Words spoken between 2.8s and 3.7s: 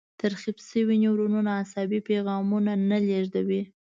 نه لېږدوي.